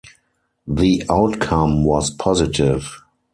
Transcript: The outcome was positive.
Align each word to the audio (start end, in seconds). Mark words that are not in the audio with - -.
The 0.65 1.03
outcome 1.11 1.83
was 1.83 2.09
positive. 2.09 3.03